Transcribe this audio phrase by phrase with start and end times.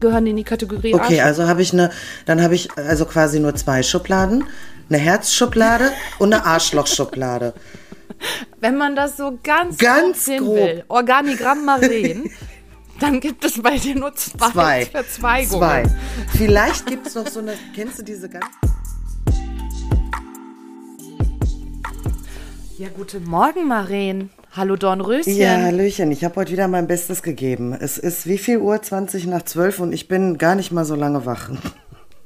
[0.00, 1.24] gehören in die Kategorie Okay, Arschloch.
[1.26, 1.90] also habe ich eine,
[2.26, 4.44] dann habe ich also quasi nur zwei Schubladen.
[4.88, 7.54] Eine Herzschublade und eine Arschlochschublade.
[8.60, 10.56] Wenn man das so ganz, Ganz grob sehen grob.
[10.56, 12.30] will, Organigramm Maren,
[13.00, 14.86] dann gibt es bei dir nur zwei, Zwei.
[14.86, 15.60] Verzweigungen.
[15.60, 15.84] Zwei.
[16.36, 18.46] Vielleicht gibt es noch so eine, kennst du diese ganz...
[22.78, 24.30] Ja, guten Morgen, Maren.
[24.56, 25.36] Hallo, Dornröschen.
[25.36, 27.76] Ja, Hallöchen, ich habe heute wieder mein Bestes gegeben.
[27.78, 28.80] Es ist wie viel Uhr?
[28.80, 31.50] 20 nach 12 und ich bin gar nicht mal so lange wach.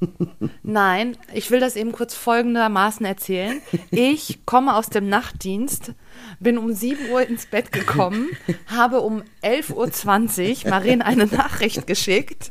[0.63, 3.61] Nein, ich will das eben kurz folgendermaßen erzählen.
[3.91, 5.93] Ich komme aus dem Nachtdienst,
[6.39, 8.29] bin um 7 Uhr ins Bett gekommen,
[8.67, 12.51] habe um 11.20 Uhr Maren eine Nachricht geschickt.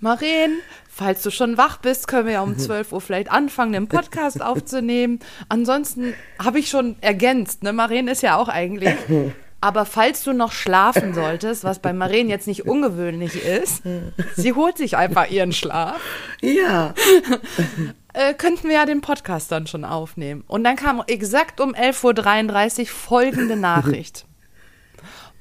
[0.00, 0.58] Maren,
[0.94, 4.40] falls du schon wach bist, können wir ja um 12 Uhr vielleicht anfangen, den Podcast
[4.42, 5.18] aufzunehmen.
[5.48, 7.72] Ansonsten habe ich schon ergänzt, ne?
[7.72, 8.94] Maren ist ja auch eigentlich.
[9.60, 13.82] Aber falls du noch schlafen solltest, was bei Maren jetzt nicht ungewöhnlich ist,
[14.36, 15.98] sie holt sich einfach ihren Schlaf
[16.42, 16.92] Ja.
[18.12, 20.44] äh, könnten wir ja den Podcast dann schon aufnehmen.
[20.48, 24.26] Und dann kam exakt um 11.33 Uhr folgende Nachricht.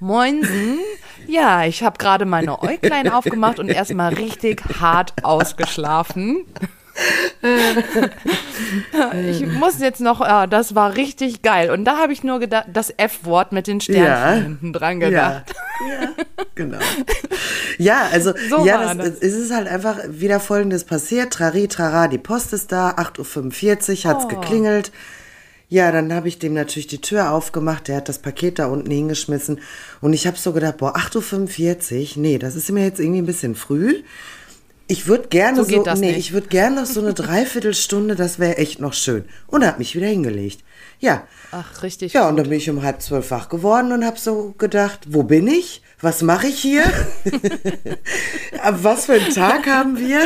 [0.04, 0.80] Moinsen,
[1.28, 6.46] ja, ich habe gerade meine Äuglein aufgemacht und erstmal richtig hart ausgeschlafen.
[9.30, 11.72] ich muss jetzt noch, ja, das war richtig geil.
[11.72, 14.34] Und da habe ich nur gedacht, das F-Wort mit den Sternchen Ja.
[14.34, 15.54] hinten dran gedacht.
[15.90, 16.10] Ja, ja,
[16.56, 16.78] genau.
[17.78, 19.08] Ja, also So ja, das.
[19.22, 21.34] es ist halt einfach wieder folgendes passiert.
[21.34, 24.28] Trari, trara, die Post ist da, 8.45 Uhr hat's Oh.
[24.28, 24.92] geklingelt.
[25.74, 28.92] Ja, dann habe ich dem natürlich die Tür aufgemacht, der hat das Paket da unten
[28.92, 29.60] hingeschmissen
[30.02, 33.26] und ich habe so gedacht, boah, 8.45 Uhr, nee, das ist mir jetzt irgendwie ein
[33.26, 34.04] bisschen früh.
[34.88, 36.18] Ich würde gerne So so, nee, nicht.
[36.18, 39.26] ich würde gerne noch so eine Dreiviertelstunde, das wäre echt noch schön.
[39.48, 40.62] Und habe mich wieder hingelegt.
[41.00, 41.24] Ja.
[41.52, 42.14] Ach, richtig.
[42.14, 45.24] Ja, und dann bin ich um halb zwölf wach geworden und habe so gedacht, wo
[45.24, 45.82] bin ich?
[46.02, 46.84] Was mache ich hier?
[48.72, 50.22] Was für einen Tag haben wir?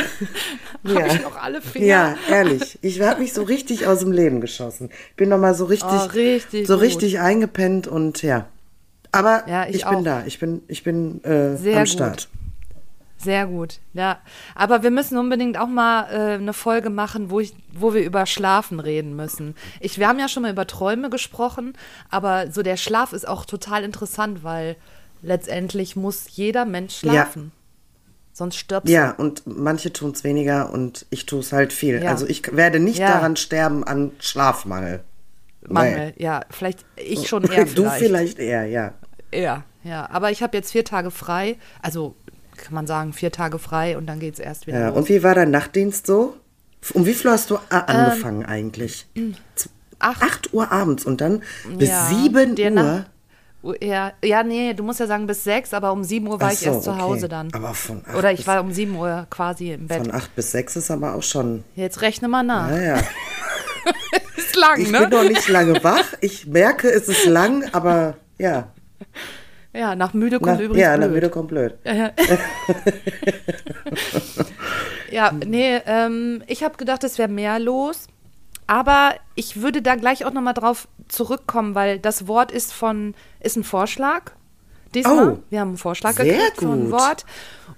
[0.95, 1.85] Habe ich noch alle Finger?
[1.85, 2.79] Ja, ehrlich.
[2.81, 4.89] Ich habe mich so richtig aus dem Leben geschossen.
[5.15, 6.83] Bin noch mal so richtig, Oh, richtig so gut.
[6.83, 8.47] richtig eingepennt und ja.
[9.11, 10.23] Aber Ja, ich ich, bin da.
[10.25, 12.27] Ich bin, ich bin äh, Sehr am gut.
[13.19, 14.19] Sehr gut, ja.
[14.53, 18.25] Aber wir müssen unbedingt auch mal äh, eine Folge machen, wo, ich, wo wir über
[18.27, 19.55] Schlafen reden müssen.
[19.79, 21.73] Ich, wir haben ja schon mal über Träume gesprochen,
[22.11, 24.75] aber so der Schlaf ist auch total interessant, weil
[25.23, 27.11] letztendlich muss jeder Mensch Ja.
[27.11, 27.51] schlafen.
[28.33, 32.03] Sonst stirbst Ja, und manche tun es weniger und ich tue es halt viel.
[32.03, 32.11] Ja.
[32.11, 33.07] Also ich werde nicht Ja.
[33.13, 35.03] daran sterben an Schlafmangel.
[35.63, 35.73] du.
[35.73, 36.41] Mangel, ja.
[36.51, 37.97] Vielleicht ich schon eher du vielleicht.
[38.05, 38.93] vielleicht eher, ja.
[39.33, 40.07] Ja, ja.
[40.11, 41.57] Aber ich habe jetzt vier Tage frei.
[41.81, 42.15] Also
[42.57, 44.87] kann man sagen, vier Tage frei und dann geht es erst wieder ja.
[44.89, 44.97] los.
[44.97, 46.35] Und wie war dein Nachtdienst so?
[46.93, 49.07] Um wie viel hast du a- angefangen eigentlich?
[49.55, 50.21] Z- Ähm, acht.
[50.23, 51.41] Acht Uhr abends und dann
[51.77, 52.69] bis Ja, sieben Uhr.
[52.69, 53.05] Nach-
[53.81, 56.53] Ja, ja, nee, du musst ja sagen bis sechs, aber um sieben Uhr war Ach
[56.53, 57.01] ich so, erst zu okay.
[57.01, 57.49] Hause dann.
[57.53, 60.05] Aber von acht Oder ich war um sieben Uhr quasi im Bett.
[60.05, 61.63] Von acht bis sechs ist aber auch schon.
[61.75, 62.69] Jetzt rechne mal nach.
[62.69, 62.97] Naja.
[64.37, 64.99] Ist lang, Ich ne?
[64.99, 66.03] bin noch nicht lange wach.
[66.21, 68.71] Ich merke, es ist lang, aber ja.
[69.77, 71.11] Ja, nach müde kommt Na, übrigens ja, blöd.
[71.11, 71.75] müde kommt blöd.
[75.11, 78.07] Ja, nee, ähm, ich habe gedacht, es wäre mehr los.
[78.65, 83.55] Aber ich würde da gleich auch nochmal drauf zurückkommen, weil das Wort ist von, ist
[83.55, 84.31] ein Vorschlag.
[84.93, 85.33] Diesmal.
[85.33, 86.91] Oh, wir haben einen Vorschlag gekriegt für ein gut.
[86.91, 87.25] Wort.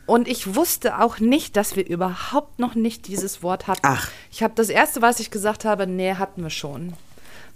[0.06, 3.82] Und ich wusste auch nicht, dass wir überhaupt noch nicht dieses Wort hatten.
[3.84, 4.10] Ach.
[4.32, 6.94] Ich habe das erste, was ich gesagt habe, nee, hatten wir schon.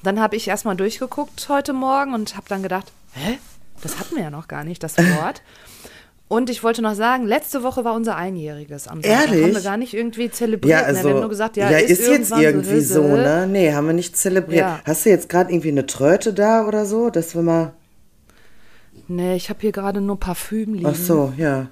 [0.04, 3.40] Dann habe ich erstmal durchgeguckt heute Morgen und habe dann gedacht, hä?
[3.84, 5.42] Das hatten wir ja noch gar nicht, das Wort.
[6.30, 9.28] Und ich wollte noch sagen, letzte Woche war unser Einjähriges am Sonntag.
[9.28, 9.44] Ehrlich?
[9.44, 10.72] Haben wir gar nicht irgendwie zelebriert.
[10.72, 10.88] Ja, ne?
[10.88, 13.46] also, Wir haben nur gesagt, ja, ja ist, ist, jetzt irgendwie so, so, ne?
[13.46, 14.62] Nee, haben wir nicht zelebriert.
[14.62, 14.80] Ja.
[14.86, 17.74] Hast du jetzt gerade irgendwie eine Tröte da oder so, dass wir mal.
[19.08, 20.88] Nee, ich habe hier gerade nur Parfüm liegen.
[20.88, 21.68] Ach so, ja.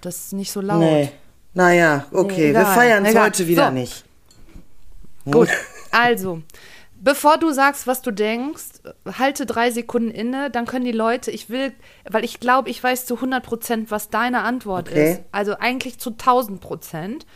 [0.00, 0.80] Das ist nicht so laut.
[0.80, 1.10] Nee.
[1.52, 3.72] Naja, okay, Nee, wir feiern es heute wieder So.
[3.72, 4.04] nicht.
[5.30, 5.48] Gut,
[5.90, 6.42] also,
[7.04, 8.64] bevor du sagst, was du denkst,
[9.18, 11.72] halte drei Sekunden inne, dann können die Leute, ich will,
[12.10, 15.12] weil ich glaube, ich weiß zu 100 Prozent, was deine Antwort Okay.
[15.12, 15.20] ist.
[15.30, 17.26] Also eigentlich zu 1000 Prozent.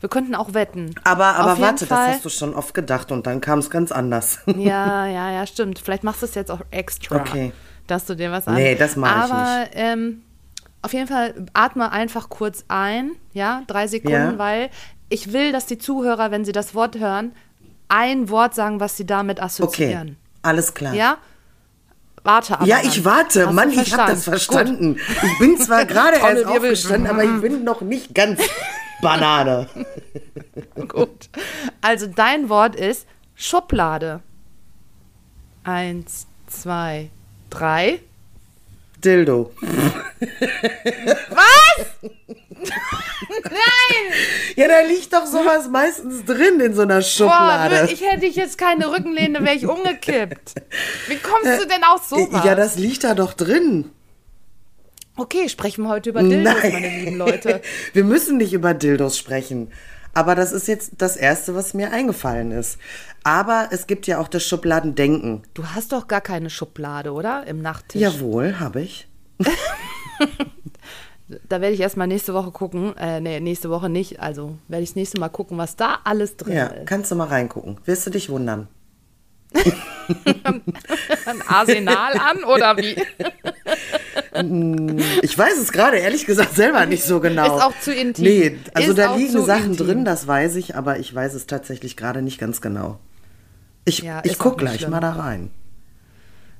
[0.00, 0.94] Wir könnten auch wetten.
[1.04, 3.92] Aber, aber warte, das Fall- hast du schon oft gedacht und dann kam es ganz
[3.92, 4.40] anders.
[4.56, 5.78] Ja, ja, ja, stimmt.
[5.78, 7.52] Vielleicht machst du es jetzt auch extra, Okay.
[7.86, 8.54] dass du dir was an.
[8.54, 10.22] Nee, das mach ich Aber ähm,
[10.80, 14.38] auf jeden Fall atme einfach kurz ein, ja, drei Sekunden, Ja.
[14.38, 14.70] weil
[15.08, 17.32] ich will, dass die Zuhörer, wenn sie das Wort hören,
[17.92, 20.16] ein Wort sagen, was sie damit Okay, assoziieren.
[20.40, 20.94] alles klar.
[20.94, 21.18] Ja?
[22.24, 22.66] Warte aber.
[22.66, 22.86] Ja, dann.
[22.88, 23.46] ich warte.
[23.46, 24.96] Hast Mann, ich habe das verstanden?
[24.96, 25.26] verstanden.
[25.32, 28.40] Ich bin zwar gerade erst aufgestanden, aber ich bin noch nicht ganz
[29.02, 29.68] Banane.
[30.76, 30.88] Gut.
[30.88, 31.28] Gut.
[31.80, 34.20] Also dein Wort ist Schublade.
[35.64, 37.10] Eins, zwei,
[37.50, 38.00] drei.
[39.04, 39.52] Dildo.
[43.20, 44.12] Nein!
[44.56, 47.88] Ja, da liegt doch sowas meistens drin in so einer Boah, Schublade.
[47.92, 50.54] ich hätte ich jetzt keine Rückenlehne, wäre ich umgekippt.
[51.08, 52.44] Wie kommst du denn auf sowas?
[52.44, 53.90] ja, das liegt da doch drin.
[55.16, 56.72] okay, sprechen wir heute über Dildos, Nein.
[56.72, 57.62] meine lieben Leute.
[57.92, 59.72] Wir müssen nicht über Dildos sprechen.
[60.14, 62.78] Aber das ist jetzt das Erste, was mir eingefallen ist.
[63.24, 65.42] Aber es gibt ja auch das Schubladendenken.
[65.54, 67.46] Du hast doch gar keine Schublade, oder?
[67.46, 68.00] Im Nachttisch.
[68.00, 69.08] Jawohl, habe ich.
[71.48, 72.94] Da werde ich erstmal nächste Woche gucken.
[72.98, 74.20] Äh, nee, nächste Woche nicht.
[74.20, 76.86] Also werde ich das nächste Mal gucken, was da alles drin Ja, ist.
[76.86, 77.78] kannst du mal reingucken.
[77.86, 78.68] Wirst du dich wundern.
[81.24, 82.96] Ein Arsenal an oder wie?
[85.22, 87.56] Ich weiß es gerade ehrlich gesagt selber nicht so genau.
[87.58, 88.24] Ist auch zu intim.
[88.24, 89.86] Nee, also Ist da liegen Sachen intim.
[89.86, 92.98] drin, das weiß ich, aber ich weiß es tatsächlich gerade nicht ganz genau.
[93.84, 94.90] Ich, Ja, ich ist auch guck nicht gleich schlimm.
[94.90, 95.50] mal da rein.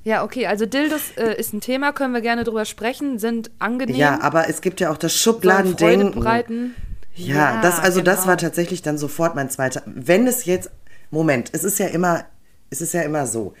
[0.03, 3.95] Ja, okay, also Dildos äh, ist ein Thema, können wir gerne drüber sprechen, sind angenehm.
[3.95, 6.19] Ja, aber es gibt ja auch das Schubladendenken.
[6.19, 6.75] bereiten.
[7.15, 8.29] Ja, das, also das genau.
[8.29, 9.81] war tatsächlich dann sofort mein zweiter.
[9.85, 10.71] Wenn es jetzt,
[11.09, 12.25] Moment, es ist ja immer,
[12.69, 13.53] es ist ja immer so.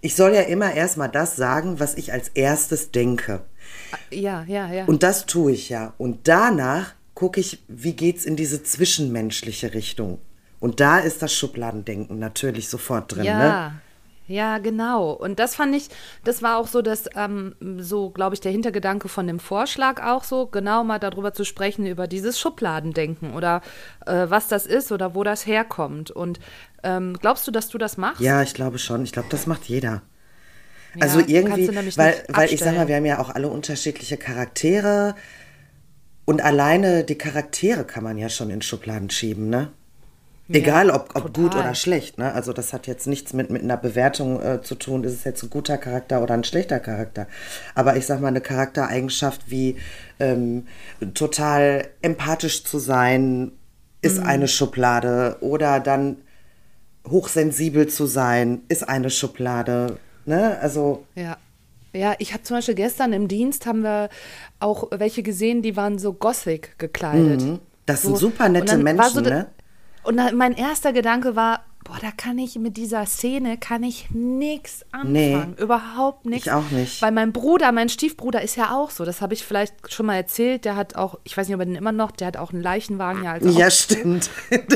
[0.00, 3.40] Ich soll ja immer erstmal das sagen, was ich als erstes denke.
[4.10, 4.84] Ja, ja, ja.
[4.84, 5.94] Und das tue ich ja.
[5.98, 10.18] Und danach gucke ich, wie geht's in diese zwischenmenschliche Richtung.
[10.60, 13.38] Und da ist das Schubladendenken natürlich sofort drin, ja.
[13.38, 13.80] ne?
[14.28, 15.12] Ja, genau.
[15.12, 15.88] Und das fand ich,
[16.24, 20.24] das war auch so, dass ähm, so, glaube ich, der Hintergedanke von dem Vorschlag auch
[20.24, 23.62] so, genau mal darüber zu sprechen, über dieses Schubladendenken oder
[24.04, 26.10] äh, was das ist oder wo das herkommt.
[26.10, 26.40] Und
[26.82, 28.20] ähm, glaubst du, dass du das machst?
[28.20, 29.04] Ja, ich glaube schon.
[29.04, 30.02] Ich glaube, das macht jeder.
[30.94, 33.30] Ja, Also kannst irgendwie, du nämlich weil, weil ich sag mal, wir haben ja auch
[33.30, 35.14] alle unterschiedliche Charaktere
[36.24, 39.72] und alleine die Charaktere kann man ja schon in Schubladen schieben, ne?
[40.48, 42.32] Egal ob, ob gut oder schlecht, ne?
[42.32, 45.42] Also das hat jetzt nichts mit, mit einer Bewertung äh, zu tun, ist es jetzt
[45.42, 47.26] ein guter Charakter oder ein schlechter Charakter.
[47.74, 49.76] Aber ich sag mal, eine Charaktereigenschaft wie
[50.20, 50.66] ähm,
[51.14, 53.52] total empathisch zu sein,
[54.02, 54.26] ist Mhm.
[54.26, 55.36] eine Schublade.
[55.40, 56.18] Oder dann
[57.08, 59.98] hochsensibel zu sein, ist eine Schublade.
[60.24, 60.58] Ne?
[60.60, 61.36] Also Ja.
[61.92, 64.10] Ja, ich habe zum Beispiel gestern im Dienst haben wir
[64.60, 67.40] auch welche gesehen, die waren so gothic gekleidet.
[67.40, 67.58] Mhm.
[67.86, 69.46] Das sind So, super nette so Menschen, da- ne?
[70.06, 74.08] Und dann, mein erster Gedanke war, boah, da kann ich mit dieser Szene kann ich
[74.10, 75.62] nichts anfangen, Nee.
[75.62, 76.46] überhaupt nichts.
[76.46, 77.00] Ich auch nicht.
[77.02, 80.16] Weil mein Bruder, mein Stiefbruder ist ja auch so, das habe ich vielleicht schon mal
[80.16, 82.52] erzählt, der hat auch, ich weiß nicht, ob er den immer noch, der hat auch
[82.52, 84.30] einen Leichenwagen ja als Ja, stimmt.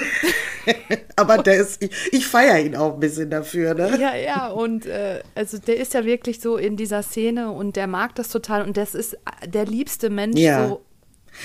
[1.16, 3.98] Aber der ist, ich, ich feiere ihn auch ein bisschen dafür, ne?
[4.00, 7.86] Ja, ja, und äh, also der ist ja wirklich so in dieser Szene und der
[7.86, 9.16] mag das total und das ist
[9.46, 10.68] der liebste Mensch Ja.
[10.68, 10.82] so.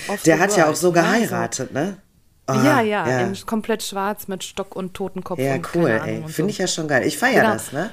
[0.08, 0.94] auf Der hat ja auch so ne?
[0.94, 1.96] geheiratet, ne?
[2.48, 3.20] So, Ah, ja, ja, ja.
[3.26, 5.40] in komplett schwarz mit Stock und Totenkopf.
[5.40, 6.22] Ja, und cool, ey.
[6.28, 6.46] Finde so.
[6.46, 7.04] ich ja schon geil.
[7.06, 7.52] Ich feiere Genau.
[7.54, 7.90] das, ne?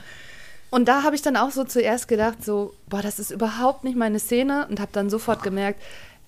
[0.70, 3.98] Und da habe ich dann auch so zuerst gedacht, so, boah, das ist überhaupt nicht
[3.98, 5.82] meine Szene und habe dann sofort gemerkt,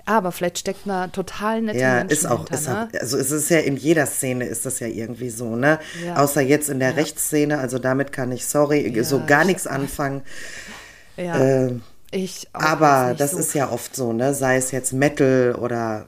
[0.06, 2.90] aber vielleicht steckt da total nette Ja, Menschen ist auch, hinter, ist ne?
[3.00, 5.80] also es ist ja in jeder Szene ist das ja irgendwie so, ne?
[6.06, 6.18] Ja.
[6.18, 9.68] Außer jetzt in der Rechtsszene, also damit kann ich, sorry, so Ja, gar ich- nichts
[9.68, 10.22] anfangen.
[11.18, 11.82] Ja, Ähm,
[12.12, 13.38] ich Aber das so.
[13.40, 14.34] ist ja oft so, ne?
[14.36, 16.06] Sei es jetzt Metal oder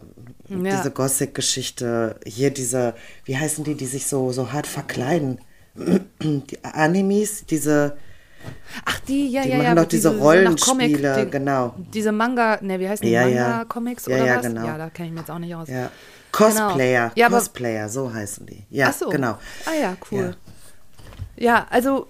[0.50, 0.78] Ja.
[0.78, 2.20] diese Gothic-Geschichte.
[2.26, 2.94] Hier diese,
[3.26, 5.40] wie heißen die, die sich so, so hart verkleiden?
[5.76, 7.98] Die Animes, diese,
[8.86, 9.76] Ach, die, ja, die ja, machen ja.
[9.76, 11.76] doch mit diese so nach Comic, Rollenspiele, die- genau.
[11.94, 13.12] Diese Manga, ne, wie heißen die?
[13.12, 13.48] Ja, ja.
[13.50, 14.42] Manga-Comics Ja, oder ja, was?
[14.48, 14.66] genau.
[14.66, 15.68] Ja, da kenne ich mich jetzt auch nicht aus.
[15.68, 15.92] ja.
[16.32, 17.12] Cosplayer, Genau.
[17.16, 18.64] Ja, aber- Cosplayer, so heißen die.
[18.70, 19.10] Ja, Ach so.
[19.10, 19.38] genau.
[19.66, 20.36] Ah ja, cool.
[21.36, 22.08] Ja, also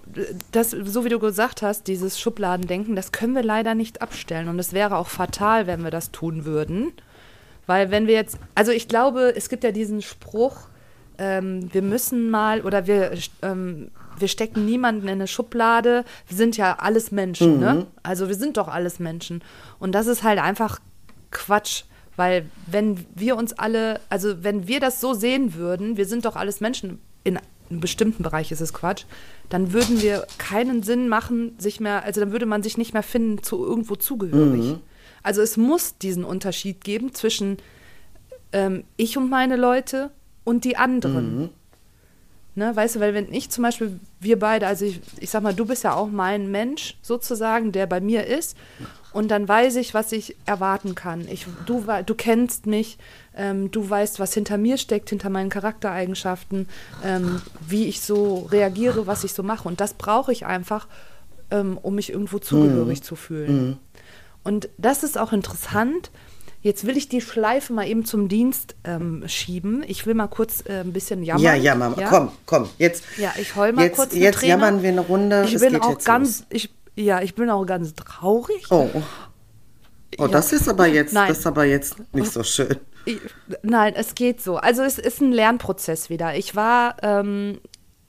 [0.51, 4.47] das, so wie du gesagt hast, dieses Schubladendenken, das können wir leider nicht abstellen.
[4.47, 6.93] Und es wäre auch fatal, wenn wir das tun würden.
[7.67, 10.69] Weil wenn wir jetzt, also ich glaube, es gibt ja diesen Spruch,
[11.19, 16.03] ähm, wir müssen mal oder wir, ähm, wir stecken niemanden in eine Schublade.
[16.27, 17.85] Wir sind ja alles Menschen, ne?
[18.03, 19.43] Also wir sind doch alles Menschen.
[19.79, 20.79] Und das ist halt einfach
[21.29, 21.83] Quatsch.
[22.15, 26.35] Weil wenn wir uns alle, also wenn wir das so sehen würden, wir sind doch
[26.35, 29.03] alles Menschen, in einem bestimmten Bereich ist es Quatsch,
[29.49, 33.03] dann würden wir keinen Sinn machen, sich mehr, also dann würde man sich nicht mehr
[33.03, 34.77] finden, zu irgendwo zugehörig.
[35.23, 37.57] Also es muss diesen Unterschied geben zwischen
[38.51, 40.11] ähm, ich und meine Leute
[40.43, 41.49] und die anderen.
[42.55, 45.53] Ne, weißt du, weil wenn ich zum Beispiel, wir beide, also ich, ich sag mal,
[45.53, 48.57] du bist ja auch mein Mensch sozusagen, der bei mir ist.
[49.13, 51.27] Und dann weiß ich, was ich erwarten kann.
[51.27, 52.97] Ich, du, du kennst mich,
[53.35, 56.67] ähm, du weißt, was hinter mir steckt, hinter meinen Charaktereigenschaften,
[57.03, 59.67] ähm, wie ich so reagiere, was ich so mache.
[59.67, 60.87] Und das brauche ich einfach,
[61.51, 63.77] ähm, um mich irgendwo zugehörig zu fühlen.
[64.47, 66.09] Und das ist auch interessant.
[66.61, 69.83] Jetzt will ich die Schleife mal eben zum Dienst ähm, schieben.
[69.87, 71.43] Ich will mal kurz äh, ein bisschen jammern.
[71.43, 73.03] Ja, ja, Mama, komm, komm, jetzt.
[73.17, 74.49] Ja, ich heul mal jetzt, kurz Jetzt Träne.
[74.53, 75.43] jammern wir eine Runde.
[75.45, 78.65] Ich es bin auch ganz, ich, ja, ich bin auch ganz traurig.
[78.71, 78.89] Oh,
[80.17, 80.27] Oh, Ja.
[80.29, 81.27] das ist aber jetzt, Nein.
[81.27, 82.77] das ist aber jetzt nicht so schön.
[83.05, 83.19] Ich,
[83.61, 84.55] nein, es geht so.
[84.57, 86.35] Also es ist ein Lernprozess wieder.
[86.35, 87.59] Ich war, ähm,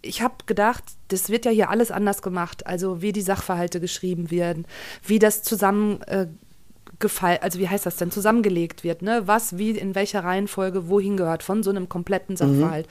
[0.03, 2.67] ich habe gedacht, das wird ja hier alles anders gemacht.
[2.67, 4.67] Also wie die Sachverhalte geschrieben werden,
[5.05, 6.27] wie das zusammen äh,
[7.41, 9.23] also wie heißt das denn, zusammengelegt wird, ne?
[9.27, 12.89] Was, wie, in welcher Reihenfolge, wohin gehört von so einem kompletten Sachverhalt.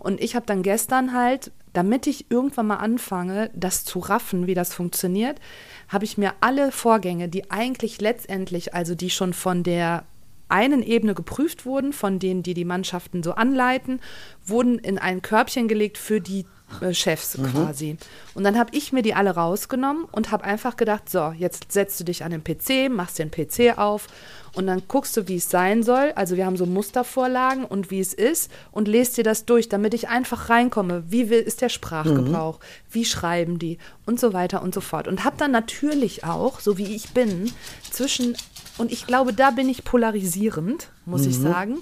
[0.00, 4.54] Und ich habe dann gestern halt, damit ich irgendwann mal anfange, das zu raffen, wie
[4.54, 5.40] das funktioniert,
[5.88, 10.04] habe ich mir alle Vorgänge, die eigentlich letztendlich, also die schon von der
[10.48, 14.00] einen Ebene geprüft wurden, von denen, die die Mannschaften so anleiten,
[14.44, 16.46] wurden in ein Körbchen gelegt für die
[16.80, 17.96] äh, Chefs quasi.
[18.34, 22.00] Und dann habe ich mir die alle rausgenommen und habe einfach gedacht, so, jetzt setzt
[22.00, 24.08] du dich an den PC, machst den PC auf
[24.54, 26.12] und dann guckst du, wie es sein soll.
[26.14, 29.94] Also wir haben so Mustervorlagen und wie es ist und lest dir das durch, damit
[29.94, 31.04] ich einfach reinkomme.
[31.08, 32.60] Wie will, ist der Sprachgebrauch?
[32.90, 33.78] Wie schreiben die?
[34.06, 35.08] Und so weiter und so fort.
[35.08, 37.52] Und habe dann natürlich auch, so wie ich bin,
[37.90, 38.36] zwischen,
[38.78, 41.78] und ich glaube, da bin ich polarisierend, muss ich sagen,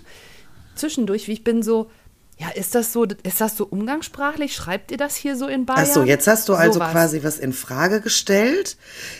[0.74, 1.90] zwischendurch, wie ich bin so,
[2.38, 4.54] ja, ist das so, ist das so umgangssprachlich?
[4.54, 5.86] Schreibt ihr das hier so in Bayern?
[5.88, 6.90] Ach so, jetzt hast du also Sowas.
[6.92, 8.76] quasi was in Frage gestellt.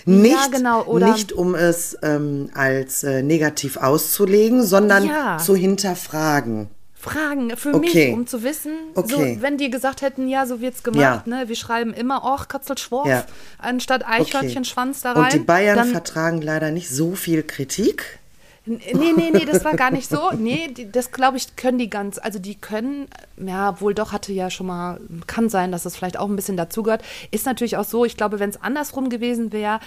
[0.07, 5.39] Nicht, genau, oder- nicht um es ähm, als äh, negativ auszulegen, sondern Ja.
[5.39, 6.69] zu hinterfragen.
[6.95, 8.07] Fragen für Okay.
[8.11, 9.35] mich, um zu wissen, Okay.
[9.37, 11.23] so, wenn die gesagt hätten, ja, so wird's gemacht, Ja.
[11.27, 11.49] ne?
[11.49, 13.25] Wir schreiben immer, och, Katzelschworf, Ja.
[13.59, 15.25] anstatt Eichhörnchen, Schwanz da rein.
[15.25, 18.21] Und die Bayern vertragen leider nicht so viel Kritik.
[18.65, 20.31] Nee, nee, nee, das war gar nicht so.
[20.39, 24.33] Nee, die, das glaube ich, können die ganz, also die können, ja, wohl doch hatte
[24.33, 27.03] ja schon mal, kann sein, dass das vielleicht auch ein bisschen dazugehört.
[27.33, 29.81] Ist natürlich auch so, ich glaube, wenn es andersrum gewesen wäre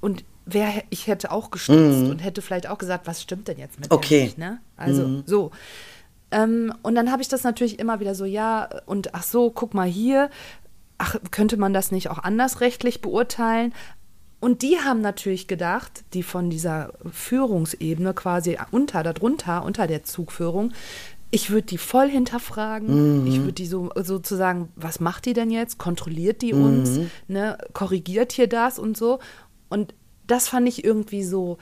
[0.00, 3.78] und wär, ich hätte auch gestutzt und hätte vielleicht auch gesagt, was stimmt denn jetzt
[3.78, 3.96] mit Mhm.
[3.96, 4.18] Okay.
[4.18, 4.24] Mhm.
[4.24, 4.58] nicht, ne?
[4.76, 5.50] Also so.
[6.30, 9.74] Ähm, und dann habe ich das natürlich immer wieder so, ja, und ach so, guck
[9.74, 10.30] mal hier,
[10.96, 13.74] ach, könnte man das nicht auch anders rechtlich beurteilen?
[14.42, 20.72] Und die haben natürlich gedacht, die von dieser Führungsebene quasi unter, darunter, unter der Zugführung,
[21.30, 23.24] ich würde die voll hinterfragen.
[23.24, 25.78] Ich würde die so sozusagen, was macht die denn jetzt?
[25.78, 26.98] Kontrolliert die uns?
[27.28, 27.56] Ne?
[27.72, 29.20] Korrigiert hier das und so?
[29.68, 29.94] Und
[30.26, 31.58] das fand ich irgendwie so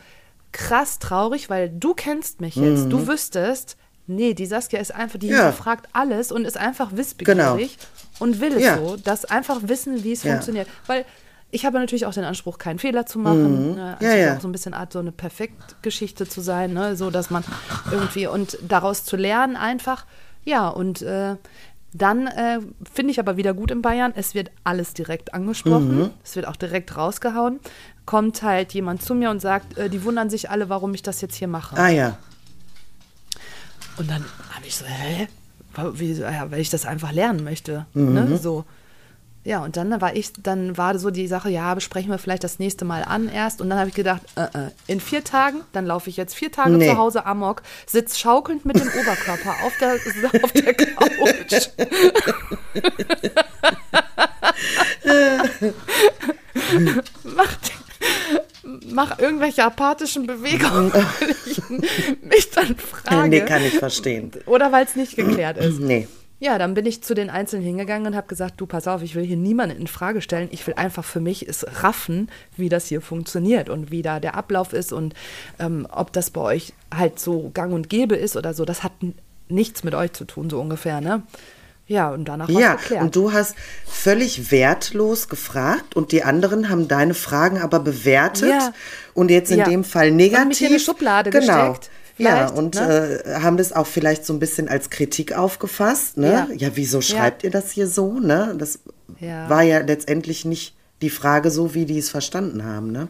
[0.51, 2.91] krass traurig, weil du kennst mich jetzt.
[2.91, 5.37] Du wüsstest, nee, die Saskia ist einfach, die Ja.
[5.37, 7.77] hinterfragt alles und ist einfach wissbegierig
[8.21, 8.79] und will es Ja.
[8.79, 10.33] so, dass einfach wissen, wie es Ja.
[10.33, 10.67] funktioniert.
[10.87, 11.05] Weil
[11.53, 13.75] ich habe natürlich auch den Anspruch, keinen Fehler zu machen.
[13.75, 13.97] Ne?
[13.99, 14.11] Also Mhm.
[14.11, 14.37] Ja, ja.
[14.37, 16.97] auch so ein bisschen Art, so eine Perfektgeschichte zu sein, ne?
[16.97, 17.43] so dass man
[17.91, 20.07] irgendwie und daraus zu lernen einfach.
[20.45, 21.37] Ja, und äh,
[21.93, 22.61] dann äh,
[22.95, 26.11] finde ich aber wieder gut in Bayern, es wird alles direkt angesprochen, Mhm.
[26.23, 27.59] es wird auch direkt rausgehauen.
[28.07, 31.21] Kommt halt jemand zu mir und sagt, äh, die wundern sich alle, warum ich das
[31.21, 31.77] jetzt hier mache.
[31.77, 32.17] Ah ja.
[33.97, 35.29] Und dann habe ich so, hä?
[35.95, 37.87] Wie, ja, weil ich das einfach lernen möchte.
[37.95, 38.13] Mhm.
[38.15, 38.37] Ne?
[38.39, 38.65] So.
[39.43, 42.59] Ja, und dann war ich, dann war so die Sache, ja, besprechen wir vielleicht das
[42.59, 43.63] nächste Mal an erst.
[43.63, 46.53] Und dann habe ich gedacht, äh, äh, in vier Tagen, dann laufe ich jetzt vier
[46.53, 46.89] Tage Nee.
[46.89, 49.95] zu Hause amok, sitz schaukelnd mit dem Oberkörper auf der,
[50.45, 51.69] auf der Couch.
[57.25, 57.57] mach,
[58.93, 61.63] mach irgendwelche apathischen Bewegungen, weil ich
[62.23, 63.29] mich dann frage.
[63.29, 64.31] Nee, kann ich verstehen.
[64.47, 65.81] Oder weil es nicht geklärt ist.
[65.81, 66.09] Nee.
[66.43, 69.15] Ja, dann bin ich zu den Einzelnen hingegangen und habe gesagt, du pass auf, ich
[69.15, 70.49] will hier niemanden in Frage stellen.
[70.53, 74.35] Ich will einfach für mich es raffen, wie das hier funktioniert und wie da der
[74.37, 75.13] Ablauf ist und
[75.59, 78.65] ähm, ob das bei euch halt so gang und gäbe ist oder so.
[78.65, 78.93] Das hat
[79.51, 81.23] nichts mit euch zu tun, so ungefähr, ne?
[81.87, 83.03] Ja, und danach Ja, geklärt.
[83.03, 83.55] und du hast
[83.85, 88.73] völlig wertlos gefragt und die anderen haben deine Fragen aber bewertet Ja.
[89.13, 89.65] und jetzt in Ja.
[89.65, 90.47] dem Fall Und negativ.
[90.49, 91.73] mich in eine Schublade genau.
[91.73, 91.91] gesteckt,
[92.23, 93.23] Ja, und ne?
[93.25, 96.17] äh, haben das auch vielleicht so ein bisschen als Kritik aufgefasst.
[96.17, 96.31] Ne?
[96.31, 96.69] Ja, Ja.
[96.75, 98.19] wieso schreibt ihr das hier so?
[98.21, 98.55] Ne?
[98.59, 98.81] Das
[99.21, 99.49] Ja.
[99.49, 102.93] war ja letztendlich nicht die Frage so, wie die es verstanden haben.
[102.93, 103.09] Ne?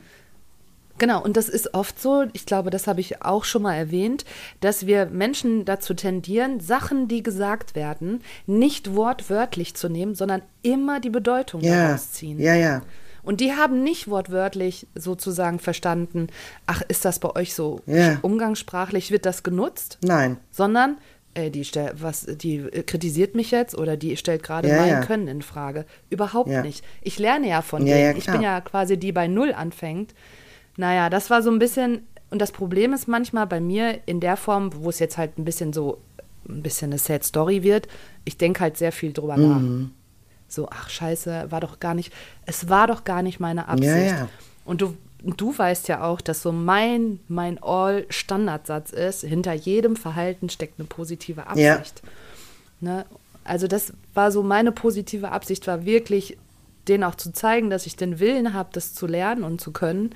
[0.98, 4.26] Genau, und das ist oft so, ich glaube, das habe ich auch schon mal erwähnt,
[4.60, 11.00] dass wir Menschen dazu tendieren, Sachen, die gesagt werden, nicht wortwörtlich zu nehmen, sondern immer
[11.00, 12.38] die Bedeutung Ja, daraus ziehen.
[12.38, 12.82] ja, ja.
[13.22, 16.28] Und die haben nicht wortwörtlich sozusagen verstanden,
[16.66, 18.18] ach, ist das bei euch so Ja.
[18.22, 19.98] umgangssprachlich, wird das genutzt?
[20.02, 20.38] Nein.
[20.50, 20.96] Sondern,
[21.34, 24.88] äh, die, stell, was, die äh, kritisiert mich jetzt oder die stellt gerade Ja, mein
[24.90, 25.00] ja.
[25.00, 25.84] Können in Frage.
[26.08, 26.62] Überhaupt Ja.
[26.62, 26.84] nicht.
[27.02, 28.16] Ich lerne ja von denen.
[28.16, 30.14] ich bin ja quasi die bei Null anfängt.
[30.76, 34.36] Naja, das war so ein bisschen, und das Problem ist manchmal bei mir in der
[34.36, 35.98] Form, wo es jetzt halt ein bisschen so,
[36.48, 37.86] ein bisschen eine Sad Story wird,
[38.24, 39.60] ich denke halt sehr viel drüber nach.
[40.50, 40.54] Mhm.
[40.54, 42.12] So, ach scheiße, war doch gar nicht,
[42.46, 43.90] es war doch gar nicht meine Absicht.
[43.90, 44.28] Ja, ja.
[44.64, 50.48] Und du, du weißt ja auch, dass so mein, mein All-Standardsatz ist, hinter jedem Verhalten
[50.48, 51.74] steckt eine positive Ja.
[51.74, 52.02] Absicht.
[52.80, 53.06] Ne?
[53.44, 56.36] Also das war so meine positive Absicht, war wirklich
[56.88, 60.14] denen auch zu zeigen, dass ich den Willen habe, das zu lernen und zu können.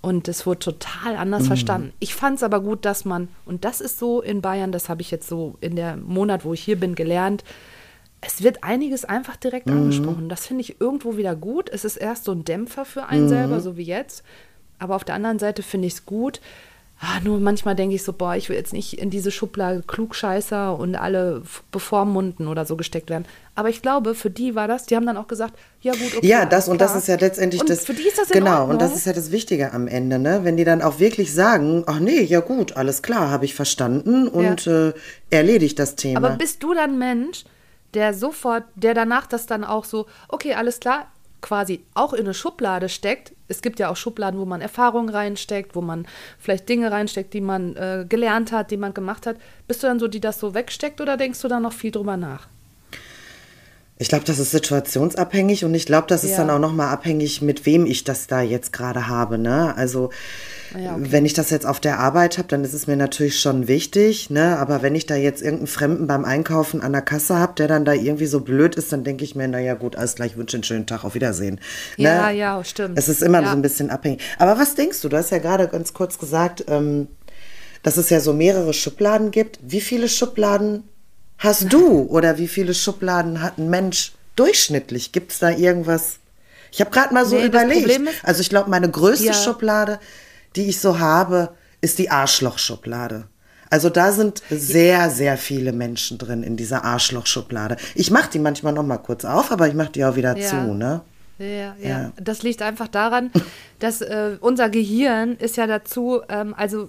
[0.00, 1.94] Und es wurde total anders verstanden.
[1.98, 5.00] Ich fand es aber gut, dass man, und das ist so in Bayern, das habe
[5.00, 7.42] ich jetzt so in der Monat, wo ich hier bin, gelernt,
[8.26, 10.28] es wird einiges einfach direkt angesprochen.
[10.28, 11.68] Das finde ich irgendwo wieder gut.
[11.70, 14.22] Es ist erst so ein Dämpfer für einen selber, so wie jetzt.
[14.78, 16.40] Aber auf der anderen Seite finde ich es gut.
[17.00, 20.78] Ah, nur manchmal denke ich so, boah, ich will jetzt nicht in diese Schublade Klugscheißer
[20.78, 23.24] und alle bevormunden oder so gesteckt werden.
[23.56, 26.26] Aber ich glaube, für die war das, die haben dann auch gesagt, ja gut, okay.
[26.26, 26.98] Ja, das und das klar.
[27.00, 27.84] ist ja letztendlich und das.
[27.84, 28.70] Für die ist das Genau, Ordnung.
[28.70, 30.40] und das ist ja das Wichtige am Ende, ne?
[30.44, 34.28] Wenn die dann auch wirklich sagen, ach nee, ja gut, alles klar, habe ich verstanden
[34.28, 34.92] und äh,
[35.30, 36.18] erledigt das Thema.
[36.24, 37.44] Aber bist du dann Mensch,
[37.94, 41.06] der sofort, der danach das dann auch so, okay, alles klar,
[41.40, 43.34] quasi auch in eine Schublade steckt.
[43.48, 46.06] Es gibt ja auch Schubladen, wo man Erfahrungen reinsteckt, wo man
[46.38, 49.36] vielleicht Dinge reinsteckt, die man äh, gelernt hat, die man gemacht hat.
[49.68, 52.16] Bist du dann so, die das so wegsteckt oder denkst du da noch viel drüber
[52.16, 52.48] nach?
[53.96, 56.38] Ich glaube, das ist situationsabhängig und ich glaube, das ist Ja.
[56.38, 59.38] dann auch nochmal abhängig, mit wem ich das da jetzt gerade habe.
[59.38, 59.72] Ne?
[59.76, 60.10] Also
[60.76, 61.06] Ja, okay.
[61.10, 64.30] wenn ich das jetzt auf der Arbeit habe, dann ist es mir natürlich schon wichtig.
[64.30, 64.58] Ne?
[64.58, 67.84] Aber wenn ich da jetzt irgendeinen Fremden beim Einkaufen an der Kasse habe, der dann
[67.84, 70.64] da irgendwie so blöd ist, dann denke ich mir, naja gut, alles gleich, wünsche einen
[70.64, 71.60] schönen Tag, auf Wiedersehen.
[71.96, 72.04] Ne?
[72.04, 72.98] Ja, ja, stimmt.
[72.98, 73.50] Es ist immer Ja.
[73.50, 74.20] so ein bisschen abhängig.
[74.38, 75.08] Aber was denkst du?
[75.08, 77.06] Du hast ja gerade ganz kurz gesagt, ähm,
[77.84, 79.60] dass es ja so mehrere Schubladen gibt.
[79.62, 80.82] Wie viele Schubladen
[81.44, 85.12] hast du oder wie viele Schubladen hat ein Mensch durchschnittlich?
[85.12, 86.18] Gibt es da irgendwas?
[86.72, 87.88] Ich habe gerade mal so Nee, überlegt.
[87.88, 89.32] Ist- also ich glaube, meine größte Ja.
[89.32, 90.00] Schublade,
[90.56, 93.24] die ich so habe, ist die Arschlochschublade.
[93.70, 97.76] Also da sind sehr, sehr viele Menschen drin in dieser Arschlochschublade.
[97.94, 100.48] Ich mache die manchmal noch mal kurz auf, aber ich mache die auch wieder Ja.
[100.48, 101.00] zu, ne?
[101.38, 102.12] Ja, ja, Ja.
[102.16, 103.30] Das liegt einfach daran,
[103.80, 106.88] dass äh, unser Gehirn ist ja dazu, ähm, also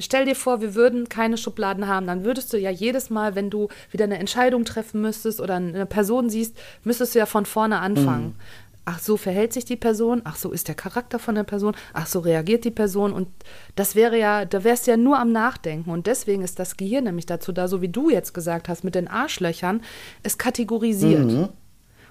[0.00, 3.50] stell dir vor, wir würden keine Schubladen haben, dann würdest du ja jedes Mal, wenn
[3.50, 7.80] du wieder eine Entscheidung treffen müsstest oder eine Person siehst, müsstest du ja von vorne
[7.80, 8.36] anfangen.
[8.84, 12.06] Ach, so verhält sich die Person, ach, so ist der Charakter von der Person, ach,
[12.08, 13.28] so reagiert die Person und
[13.76, 17.04] das wäre ja, da wärst du ja nur am Nachdenken und deswegen ist das Gehirn
[17.04, 19.82] nämlich dazu da, so wie du jetzt gesagt hast, mit den Arschlöchern,
[20.24, 21.50] es kategorisiert.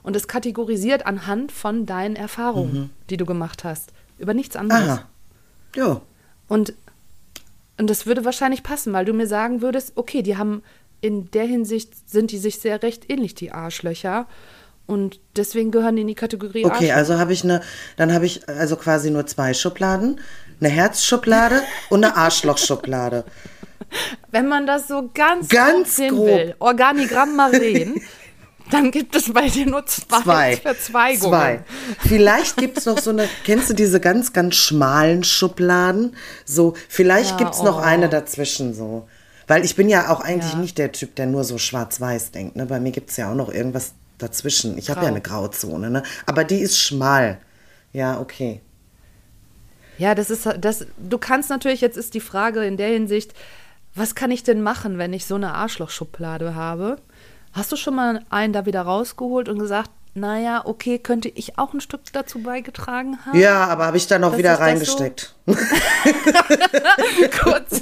[0.04, 3.94] Und es kategorisiert anhand von deinen Erfahrungen, die du gemacht hast.
[4.18, 4.90] Über nichts anderes.
[4.90, 5.06] Aha.
[5.76, 6.02] Ja.
[6.48, 6.74] Und,
[7.82, 10.62] und das würde wahrscheinlich passen, weil du mir sagen würdest, okay, die haben
[11.02, 14.28] in der Hinsicht sind die sich sehr recht ähnlich, die Arschlöcher.
[14.86, 16.96] Und deswegen gehören die in die Kategorie Okay, Arschloch.
[16.96, 17.62] also habe ich eine,
[17.98, 20.20] dann habe ich also quasi nur zwei Schubladen,
[20.60, 23.26] eine Herzschublade und eine Arschlochschublade.
[24.32, 26.28] Wenn man das so ganz, Ganz grob sehen grob.
[26.28, 28.00] will, Organigramm Maren,
[28.72, 30.58] dann gibt es bei dir nur zwei, Zwei.
[30.58, 31.32] Verzweigungen.
[31.32, 31.60] Zwei.
[32.00, 36.16] Vielleicht gibt es noch so eine, kennst du diese ganz, ganz schmalen Schubladen?
[36.46, 37.82] So, vielleicht Ja, gibt es noch oh.
[37.84, 39.08] eine dazwischen so.
[39.48, 40.60] Weil ich bin ja auch eigentlich Ja.
[40.60, 42.56] nicht der Typ, der nur so schwarz-weiß denkt.
[42.56, 42.66] Ne?
[42.66, 44.78] Bei mir gibt es ja auch noch irgendwas dazwischen.
[44.78, 46.04] Ich habe ja eine Grauzone, ne?
[46.26, 47.40] aber die ist schmal.
[47.94, 48.62] Ja, okay.
[49.98, 50.86] Ja, das ist das.
[50.98, 53.34] Du kannst natürlich, jetzt ist die Frage in der Hinsicht,
[53.94, 56.98] was kann ich denn machen, wenn ich so eine Arschlochschublade habe?
[57.54, 61.74] Hast du schon mal einen da wieder rausgeholt und gesagt, naja, okay, könnte ich auch
[61.74, 63.40] ein Stück dazu beigetragen haben?
[63.40, 64.64] Ja, aber habe ich dann auch Das wieder das so?
[64.64, 65.36] reingesteckt.
[67.42, 67.82] Kurz.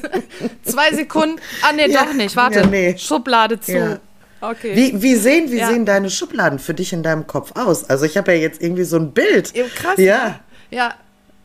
[0.63, 1.39] Zwei Sekunden.
[1.61, 2.35] Ah, nee, Ja, doch nicht.
[2.35, 2.59] Warte.
[2.61, 2.97] ja, nee.
[2.97, 3.71] Schublade zu.
[3.77, 3.99] Ja.
[4.41, 4.75] Okay.
[4.75, 7.89] Wie, wie, sehen, wie sehen deine Schubladen für dich in deinem Kopf aus?
[7.89, 9.53] Also ich habe ja jetzt irgendwie so ein Bild.
[9.75, 9.97] Krass.
[9.97, 10.39] Ja.
[10.71, 10.93] Ja.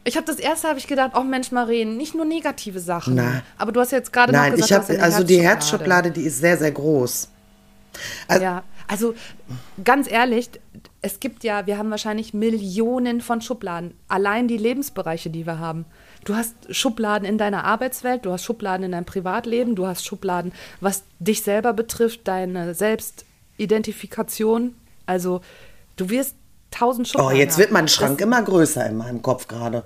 [0.05, 3.15] Ich habe das erste, habe ich gedacht, oh Mensch, Maren, nicht nur negative Sachen.
[3.15, 3.43] Na.
[3.57, 5.41] Aber du hast jetzt gerade noch Nein, gesagt, ich du hast habe also die.
[5.41, 7.29] Herzschublade, die ist sehr, sehr groß.
[8.30, 9.14] Ja, also
[9.85, 10.50] ganz ehrlich,
[11.02, 13.94] es gibt ja, wir haben wahrscheinlich Millionen von Schubladen.
[14.09, 15.85] Allein die Lebensbereiche, die wir haben.
[16.24, 20.52] Du hast Schubladen in deiner Arbeitswelt, du hast Schubladen in deinem Privatleben, du hast Schubladen,
[20.80, 24.74] was dich selber betrifft, deine Selbstidentifikation.
[25.07, 25.40] Also
[25.96, 26.35] du wirst
[26.70, 27.38] tausend Oh, Schubladen.
[27.38, 27.88] jetzt wird mein.
[27.88, 29.85] Schrank Das, immer größer in meinem Kopf gerade.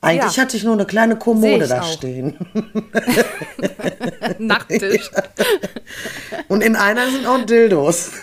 [0.00, 0.42] Eigentlich Ja.
[0.42, 1.92] hatte ich nur eine kleine Kommode da auch.
[1.92, 2.36] stehen.
[4.38, 5.10] Nachttisch.
[6.48, 8.12] Und in einer sind auch Dildos.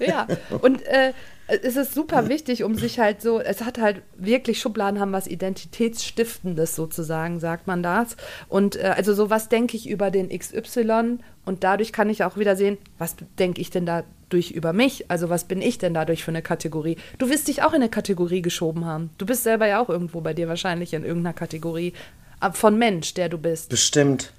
[0.00, 0.26] Ja,
[0.60, 1.12] und äh,
[1.46, 5.26] es ist super wichtig, um sich halt so, es hat halt wirklich, Schubladen haben was
[5.26, 8.16] Identitätsstiftendes sozusagen, sagt man das.
[8.48, 12.36] Und äh, also so, was denke ich über den XY und dadurch kann ich auch
[12.36, 15.10] wieder sehen, was denke ich denn dadurch über mich?
[15.10, 16.96] Also was bin ich denn dadurch für eine Kategorie?
[17.18, 19.10] Du wirst dich auch in eine Kategorie geschoben haben.
[19.18, 21.92] Du bist selber ja auch irgendwo bei dir wahrscheinlich in irgendeiner Kategorie
[22.40, 23.68] äh, von Mensch, der du bist.
[23.68, 24.32] Bestimmt.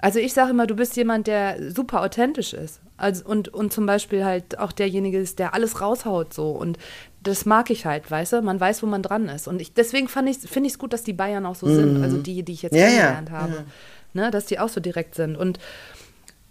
[0.00, 2.80] Also ich sage immer, du bist jemand, der super authentisch ist.
[2.96, 6.50] Also und, und zum Beispiel halt auch derjenige ist, der alles raushaut so.
[6.50, 6.78] Und
[7.22, 8.42] das mag ich halt, weißt du?
[8.42, 9.48] Man weiß, wo man dran ist.
[9.48, 12.02] Und ich, deswegen finde ich es gut, dass die Bayern auch so sind.
[12.02, 12.88] Also die, die ich jetzt Ja, ja.
[12.88, 13.64] kennengelernt habe.
[14.14, 15.36] Ne, dass die auch so direkt sind.
[15.36, 15.58] Und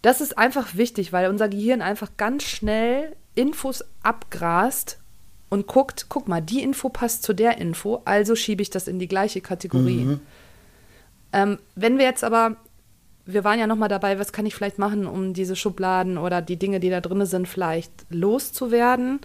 [0.02, 5.00] das ist einfach wichtig, weil unser Gehirn einfach ganz schnell Infos abgrast
[5.50, 9.00] und guckt, guck mal, die Info passt zu der Info, also schiebe ich das in
[9.00, 10.04] die gleiche Kategorie.
[10.04, 10.20] Mhm.
[11.34, 12.58] Ähm, wenn wir jetzt aber,
[13.28, 16.42] wir waren ja noch mal dabei, was kann ich vielleicht machen, um diese Schubladen oder
[16.42, 19.20] die Dinge, die da drin sind, vielleicht loszuwerden,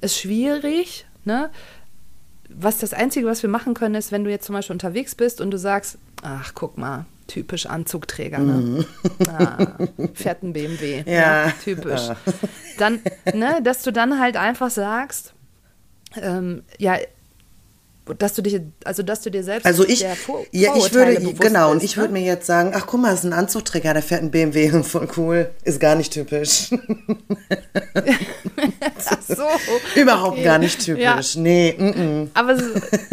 [0.00, 1.50] ist schwierig, ne?
[2.48, 5.40] Was das Einzige, was wir machen können, ist, wenn du jetzt zum Beispiel unterwegs bist
[5.40, 8.86] und du sagst, ach, guck mal, typisch Anzugträger, ne?
[9.28, 9.76] Ah,
[10.14, 11.02] fährt ein BMW.
[11.02, 11.08] Mhm.
[11.10, 11.46] Ja.
[11.46, 11.54] Ne?
[11.64, 12.08] Typisch.
[12.78, 13.00] Dann,
[13.34, 15.34] ne, dass du dann halt einfach sagst,
[16.22, 16.96] ähm, ja,
[18.18, 21.34] dass du dich, also dass du dir selbst Also ich, Vor ja, ich Vorurteile würde,
[21.34, 22.02] genau, und ich ne?
[22.02, 24.82] würde mir jetzt sagen, ach guck mal, das ist ein Anzugträger, der fährt ein BMW,
[24.82, 26.70] voll cool, ist gar nicht typisch.
[29.08, 29.44] Ach so.
[30.00, 30.44] Überhaupt okay.
[30.44, 31.20] gar nicht typisch, Ja.
[31.36, 32.28] nee, mm -mm.
[32.34, 32.64] Aber so,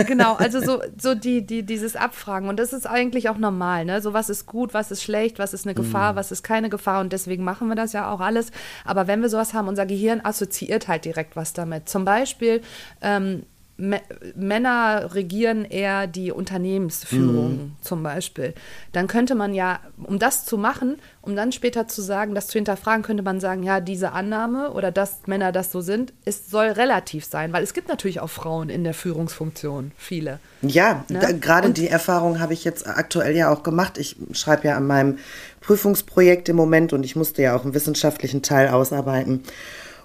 [0.05, 2.49] genau, also so, so die, die, dieses Abfragen.
[2.49, 4.01] Und das ist eigentlich auch normal, ne?
[4.01, 7.01] So was ist gut, was ist schlecht, was ist eine Gefahr, was ist keine Gefahr.
[7.01, 8.51] Und deswegen machen wir das ja auch alles.
[8.85, 11.89] Aber wenn wir sowas haben, unser Gehirn assoziiert halt direkt was damit.
[11.89, 12.61] Zum Beispiel,
[13.01, 13.43] ähm,
[13.79, 14.01] Mä-
[14.35, 18.53] Männer regieren eher die Unternehmensführung zum Beispiel.
[18.91, 22.53] Dann könnte man ja, um das zu machen, um dann später zu sagen, das zu
[22.53, 26.67] hinterfragen, könnte man sagen, ja, diese Annahme oder dass Männer das so sind, es soll
[26.67, 30.39] relativ sein, weil es gibt natürlich auch Frauen in der Führungsfunktion, viele.
[30.61, 31.39] Ja, Ne?
[31.39, 33.97] gerade die Erfahrung habe ich jetzt aktuell ja auch gemacht.
[33.97, 35.17] Ich schreibe ja an meinem
[35.61, 39.43] Prüfungsprojekt im Moment und ich musste ja auch einen wissenschaftlichen Teil ausarbeiten.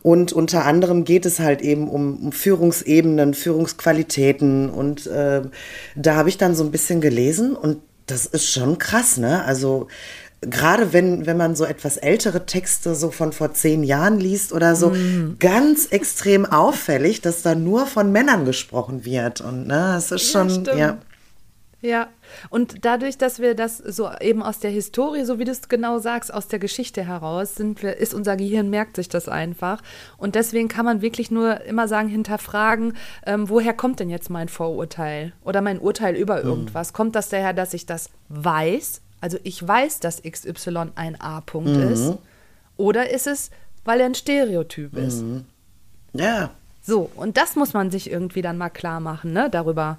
[0.02, 4.70] Und unter anderem geht es halt eben um, um Führungsebenen, Führungsqualitäten.
[4.70, 5.42] Und äh,
[5.96, 9.44] da habe ich dann so ein bisschen gelesen und das ist schon krass, ne?
[9.44, 9.88] Also
[10.40, 14.76] gerade wenn, wenn man so etwas ältere Texte so von vor zehn Jahren liest oder
[14.76, 14.92] so,
[15.40, 19.40] ganz extrem auffällig, dass da nur von Männern gesprochen wird.
[19.40, 20.78] Und ne, es ist Ja, schon, stimmt.
[20.78, 20.98] ja.
[21.80, 22.08] Ja,
[22.50, 25.98] und dadurch, dass wir das so eben aus der Historie, so wie du es genau
[25.98, 29.82] sagst, aus der Geschichte heraus, sind wir, ist unser Gehirn, merkt sich das einfach.
[30.16, 34.48] Und deswegen kann man wirklich nur immer sagen, hinterfragen, ähm, woher kommt denn jetzt mein
[34.48, 36.92] Vorurteil oder mein Urteil über irgendwas?
[36.92, 39.00] Kommt das daher, dass ich das weiß?
[39.20, 42.14] Also ich weiß, dass XY ein A-Punkt ist.
[42.76, 43.50] Oder ist es,
[43.84, 45.24] weil er ein Stereotyp ist?
[46.12, 46.50] Ja.
[46.82, 49.98] So, und das muss man sich irgendwie dann mal klar machen, ne, darüber.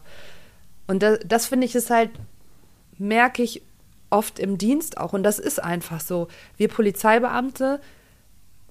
[0.90, 2.10] Und das, das finde ich ist halt,
[2.98, 3.62] merke ich
[4.10, 5.14] oft im Dienst auch.
[5.14, 6.30] Und das ist einfach so.
[6.58, 7.80] Wir Polizeibeamte,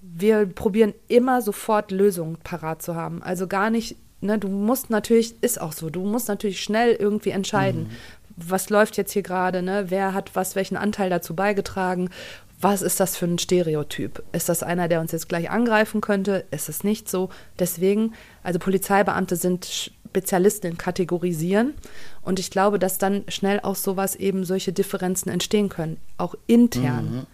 [0.02, 3.22] wir probieren immer sofort Lösungen parat zu haben.
[3.22, 7.30] Also gar nicht, ne, du musst natürlich, ist auch so, du musst natürlich schnell irgendwie
[7.30, 7.88] entscheiden,
[8.36, 9.86] was läuft jetzt hier gerade, ne?
[9.88, 12.10] Wer hat was, welchen Anteil dazu beigetragen?
[12.60, 14.24] Was ist das für ein Stereotyp?
[14.32, 16.44] Ist das einer, der uns jetzt gleich angreifen könnte?
[16.50, 17.30] Ist es nicht so?
[17.60, 21.74] Deswegen, also Polizeibeamte sind Spezialisten in Kategorisieren.
[22.22, 27.26] Und ich glaube, dass dann schnell auch sowas eben solche Differenzen entstehen können, auch intern.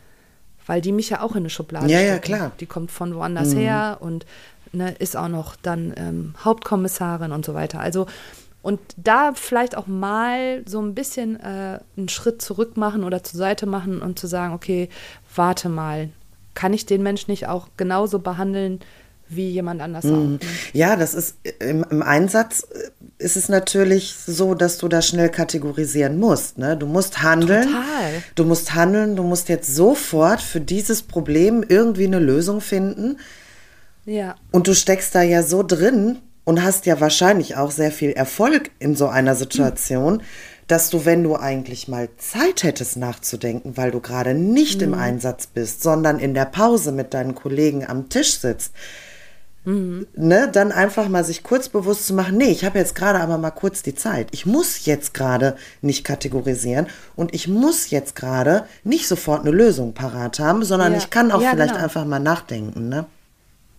[0.66, 2.24] Weil die mich ja auch in eine Schublade Ja, ja, stecken.
[2.34, 2.52] klar.
[2.60, 4.24] Die kommt von woanders her und
[4.72, 7.80] ne, ist auch noch dann ähm, Hauptkommissarin und so weiter.
[7.80, 8.06] Also
[8.62, 13.36] und da vielleicht auch mal so ein bisschen äh, einen Schritt zurück machen oder zur
[13.36, 14.88] Seite machen und zu sagen, okay,
[15.34, 16.08] warte mal,
[16.54, 18.80] kann ich den Mensch nicht auch genauso behandeln
[19.36, 20.10] wie jemand anders auch?
[20.10, 20.38] Ne?
[20.72, 25.28] Ja, das ist im, im Einsatz äh, ist es natürlich so, dass du da schnell
[25.28, 26.58] kategorisieren musst.
[26.58, 26.76] Ne?
[26.76, 27.68] Du musst handeln.
[27.68, 28.22] Total.
[28.34, 29.16] Du musst handeln.
[29.16, 33.18] Du musst jetzt sofort für dieses Problem irgendwie eine Lösung finden.
[34.06, 38.10] Ja, Und du steckst da ja so drin und hast ja wahrscheinlich auch sehr viel
[38.10, 40.22] Erfolg in so einer Situation,
[40.66, 45.46] dass du, wenn du eigentlich mal Zeit hättest nachzudenken, weil du gerade nicht im Einsatz
[45.46, 48.72] bist, sondern in der Pause mit deinen Kollegen am Tisch sitzt,
[49.66, 53.38] ne, dann einfach mal sich kurz bewusst zu machen, nee, ich habe jetzt gerade aber
[53.38, 54.28] mal kurz die Zeit.
[54.32, 59.94] Ich muss jetzt gerade nicht kategorisieren und ich muss jetzt gerade nicht sofort eine Lösung
[59.94, 60.98] parat haben, sondern Ja.
[60.98, 61.84] ich kann auch Ja, vielleicht genau.
[61.84, 63.06] einfach mal nachdenken, ne?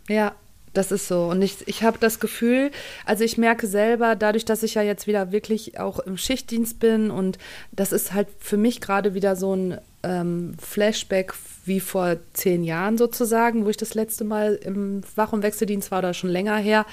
[0.07, 0.33] Ja,
[0.77, 1.25] das ist so.
[1.25, 2.71] Und ich, ich habe das Gefühl,
[3.05, 7.11] also ich merke selber, dadurch, dass ich ja jetzt wieder wirklich auch im Schichtdienst bin
[7.11, 7.37] und
[7.71, 11.33] das ist halt für mich gerade wieder so ein ähm, Flashback
[11.65, 15.99] wie vor zehn Jahren sozusagen, wo ich das letzte Mal im Wach- und Wechseldienst war
[15.99, 16.85] oder schon länger her,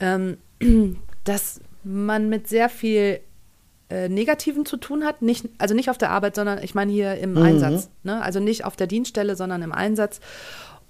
[0.00, 0.38] ähm,
[1.24, 3.20] dass man mit sehr viel
[3.92, 5.22] äh, Negativen zu tun hat.
[5.22, 7.90] Nicht, also nicht auf der Arbeit, sondern ich meine hier im Einsatz.
[8.04, 8.22] Ne?
[8.22, 10.20] Also nicht auf der Dienststelle, sondern im Einsatz.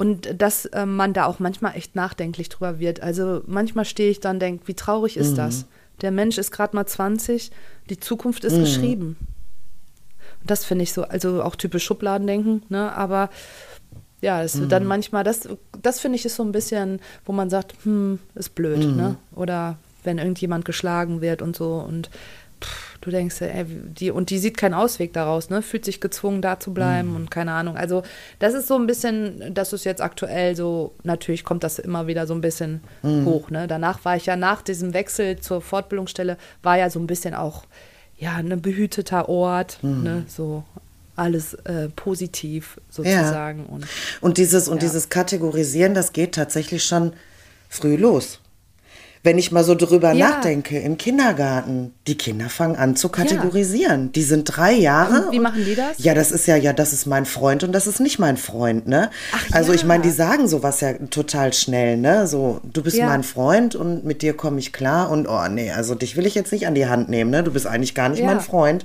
[0.03, 3.03] Und dass äh, man da auch manchmal echt nachdenklich drüber wird.
[3.03, 5.67] Also manchmal stehe ich dann und denke, wie traurig ist das?
[6.01, 7.53] Der Mensch ist gerade mal 20,
[7.88, 9.17] die Zukunft ist geschrieben.
[10.41, 12.93] Und das finde ich so, also auch typisch Schubladendenken, ne?
[12.93, 13.31] Aber
[14.21, 15.49] ja, es dann manchmal, das,
[15.81, 19.17] das finde ich ist so ein bisschen, wo man sagt, hm, ist blöd, ne?
[19.35, 22.11] Oder wenn irgendjemand geschlagen wird und so und
[23.03, 25.61] du denkst, ey, die, und die sieht keinen Ausweg daraus, ne?
[25.61, 27.17] Fühlt sich gezwungen, da zu bleiben Mhm.
[27.17, 27.77] und keine Ahnung.
[27.77, 28.03] Also,
[28.38, 32.27] das ist so ein bisschen, das ist jetzt aktuell so, natürlich kommt das immer wieder
[32.27, 33.25] so ein bisschen Mhm.
[33.27, 33.67] hoch, ne?
[33.69, 37.65] Danach war ich ja nach diesem Wechsel zur Fortbildungsstelle, war ja so ein bisschen auch,
[38.17, 40.03] ja, ein behüteter Ort, Mhm.
[40.03, 40.25] ne?
[40.29, 40.65] So
[41.17, 43.67] alles äh, positiv sozusagen.
[43.67, 43.87] Und
[44.21, 44.88] Und dieses, und Ja.
[44.88, 47.12] dieses Kategorisieren, das geht tatsächlich schon
[47.69, 48.38] früh los.
[49.25, 50.31] Wenn ich mal so drüber Ja.
[50.31, 54.11] nachdenke, im Kindergarten, die Kinder fangen an zu kategorisieren.
[54.11, 55.27] Die sind drei Jahre.
[55.27, 55.99] Und wie machen die das?
[55.99, 58.89] Ja, das ist ja, ja, das ist mein Freund und das ist nicht mein Freund,
[58.89, 59.11] ne?
[59.33, 59.87] Ach also ich ja.
[59.87, 62.27] meine, die sagen sowas ja total schnell, ne?
[62.27, 63.07] So, du bist Ja.
[63.07, 66.35] mein Freund und mit dir komme ich klar und oh nee, also dich will ich
[66.35, 67.45] jetzt nicht an die Hand nehmen, ne?
[67.45, 68.27] Du bist eigentlich gar nicht Ja.
[68.27, 68.85] mein Freund.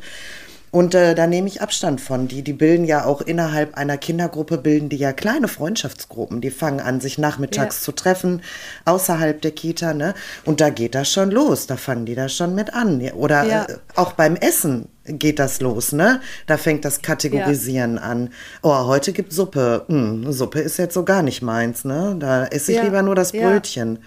[0.69, 2.27] Und äh, da nehme ich Abstand von.
[2.27, 6.41] Die, die bilden ja auch innerhalb einer Kindergruppe, bilden die ja kleine Freundschaftsgruppen.
[6.41, 7.83] Die fangen an, sich nachmittags Ja.
[7.85, 8.41] zu treffen,
[8.85, 10.13] außerhalb der Kita, ne?
[10.45, 11.67] Und da geht das schon los.
[11.67, 12.99] Da fangen die da schon mit an.
[13.01, 13.63] Ja, Oder Ja.
[13.65, 16.19] äh, auch beim Essen geht das los, ne?
[16.47, 18.29] Da fängt das Kategorisieren an.
[18.61, 19.85] Oh, heute gibt Suppe.
[19.87, 22.17] Hm, Suppe ist jetzt so gar nicht meins, ne?
[22.19, 22.83] Da esse ich Ja.
[22.83, 23.49] lieber nur das Ja.
[23.49, 23.99] Brötchen.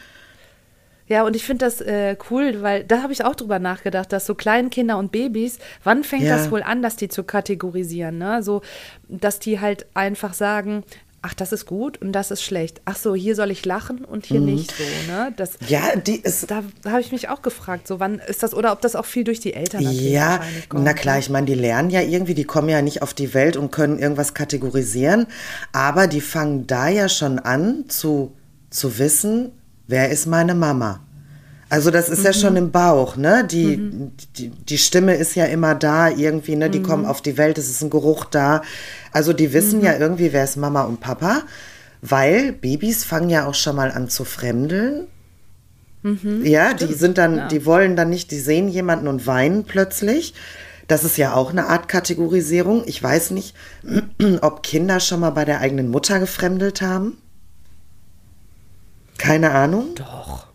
[1.11, 4.27] Ja, und ich finde das äh, cool, weil da habe ich auch drüber nachgedacht, dass
[4.27, 6.37] so Kleinkinder und Babys, wann fängt Ja.
[6.37, 8.45] das wohl an, dass die zu kategorisieren, ne?
[8.45, 8.63] So,
[9.09, 10.85] dass die halt einfach sagen,
[11.23, 12.81] ach, das ist gut und das ist schlecht.
[12.85, 15.35] Ach so, hier soll ich lachen und hier nicht so, ne?
[15.37, 16.49] Das, Ja, die ist.
[16.49, 19.25] da habe ich mich auch gefragt, so wann ist das, oder ob das auch viel
[19.25, 21.21] durch die Eltern natürlich Ja, kommt, na klar, ne?
[21.21, 23.99] ich meine, die lernen ja irgendwie, die kommen ja nicht auf die Welt und können
[23.99, 25.27] irgendwas kategorisieren,
[25.73, 28.33] aber die fangen da ja schon an zu,
[28.71, 29.51] zu wissen,
[29.91, 31.01] wer ist meine Mama.
[31.69, 33.47] Also das ist ja schon im Bauch, ne?
[33.49, 36.69] Die, die, die Stimme ist ja immer da irgendwie, ne?
[36.69, 38.63] Die kommen auf die Welt, es ist ein Geruch da.
[39.13, 41.43] Also die wissen ja irgendwie, wer ist Mama und Papa,
[42.03, 45.07] weil Babys fangen ja auch schon mal an zu fremdeln.
[46.45, 50.35] Ja, die sind dann, die wollen dann nicht, die sehen jemanden und weinen plötzlich.
[50.89, 52.83] Das ist ja auch eine Art Kategorisierung.
[52.87, 53.55] Ich weiß nicht,
[54.41, 57.19] ob Kinder schon mal bei der eigenen Mutter gefremdelt haben.
[59.21, 59.87] Keine Ahnung.
[59.97, 60.47] Doch.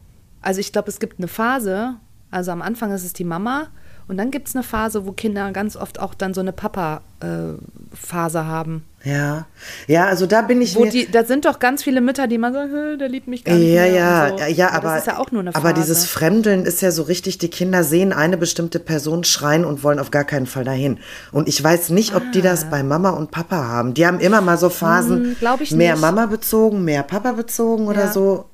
[0.41, 1.95] Also ich glaube, es gibt eine Phase,
[2.32, 3.67] also am Anfang ist es die Mama
[4.08, 8.45] und dann gibt es eine Phase, wo Kinder ganz oft auch dann so eine Papa-Phase
[8.45, 8.84] haben.
[9.04, 9.45] Ja,
[9.88, 12.51] ja, also da bin ich Wo die, da sind doch ganz viele Mütter, die mal
[12.54, 14.43] sagen, "Hä, der liebt mich gar nicht ja, ja, so.
[14.45, 15.63] ja, aber, das ist ja auch nur eine Phase.
[15.63, 19.84] aber dieses Fremdeln ist ja so richtig, die Kinder sehen eine bestimmte Person schreien und
[19.84, 20.97] wollen auf gar keinen Fall dahin.
[21.32, 23.93] Und ich weiß nicht, ob die das bei Mama und Papa haben.
[23.93, 25.56] Die haben immer mal so Phasen, Ah.
[25.60, 25.95] Hm, mehr.
[25.97, 28.12] Mama bezogen, mehr Papa bezogen oder Ja.
[28.12, 28.45] so.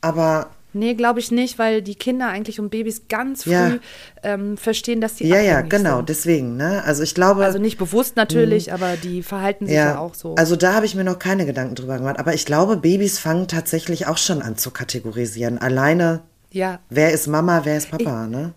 [0.00, 3.78] Aber Nee, glaube ich nicht, weil die Kinder eigentlich und Babys ganz früh Ja.
[4.22, 6.10] ähm, verstehen, dass die ja, ja, genau, sind.
[6.10, 6.84] deswegen, ne?
[6.84, 7.44] Also ich glaube.
[7.44, 10.34] Also nicht bewusst natürlich, aber die verhalten sich ja, auch so.
[10.34, 12.18] Also da habe ich mir noch keine Gedanken drüber gemacht.
[12.18, 15.56] Aber ich glaube, Babys fangen tatsächlich auch schon an zu kategorisieren.
[15.58, 16.20] Alleine,
[16.52, 18.52] ja, wer ist Mama, wer ist Papa, ne?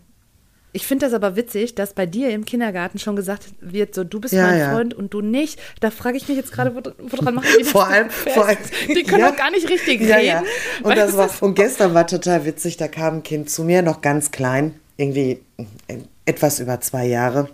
[0.73, 4.21] Ich finde das aber witzig, dass bei dir im Kindergarten schon gesagt wird, so du
[4.21, 4.71] bist Ja, mein ja.
[4.73, 5.59] Freund und du nicht.
[5.81, 8.35] Da frage ich mich jetzt gerade, wo- woran machen die das Vor allem, fest?
[8.35, 8.57] vor allem,
[8.87, 9.31] Die können ja.
[9.31, 10.43] doch gar nicht richtig reden.
[10.83, 14.01] Und, das war, und gestern war total witzig, da kam ein Kind zu mir, noch
[14.01, 15.41] ganz klein, irgendwie
[15.87, 17.49] äh, etwas über zwei Jahre.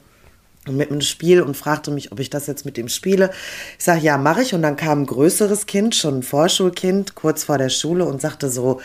[0.70, 3.32] Mit einem Spiel und fragte mich, ob ich das jetzt mit ihm spiele.
[3.80, 4.54] Ich sage, ja, mache ich.
[4.54, 8.50] Und dann kam ein größeres Kind, schon ein Vorschulkind, kurz vor der Schule und sagte
[8.50, 8.82] so,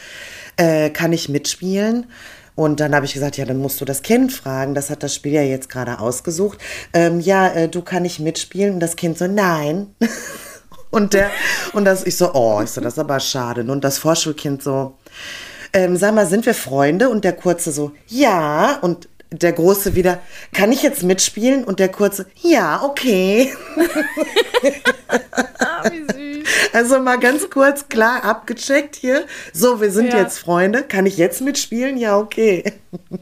[0.57, 2.07] äh, kann ich mitspielen?
[2.55, 4.75] Und dann habe ich gesagt, ja, dann musst du das Kind fragen.
[4.75, 6.59] Das hat das Spiel ja jetzt gerade ausgesucht.
[6.93, 8.75] Ähm, ja, äh, du kann ich mitspielen.
[8.75, 9.95] Und das Kind so, nein.
[10.91, 11.31] Und der,
[11.73, 13.63] und das, ich so, oh, ich so, das ist aber schade.
[13.63, 14.99] Und das Vorschulkind so,
[15.73, 17.09] ähm, sag mal, sind wir Freunde?
[17.09, 18.79] Und der Kurze so, ja.
[18.83, 20.21] Und der Große wieder,
[20.53, 21.65] kann ich jetzt mitspielen?
[21.65, 23.53] Und der Kurze, ja, okay.
[25.59, 26.03] Ah, wie
[26.43, 26.49] süß.
[26.73, 29.25] Also mal ganz kurz klar abgecheckt hier.
[29.53, 30.21] So, wir sind Ja.
[30.21, 30.83] jetzt Freunde.
[30.83, 31.97] Kann ich jetzt mitspielen?
[31.97, 32.65] Ja, okay.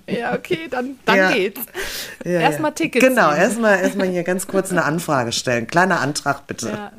[0.07, 1.31] Ja, okay, dann, dann Ja.
[1.33, 1.61] geht's.
[2.25, 2.73] Ja, Erstmal.
[2.73, 3.05] Tickets.
[3.05, 5.67] Genau, erstmal erstmal hier ganz kurz eine Anfrage stellen.
[5.67, 6.91] Kleiner Antrag bitte.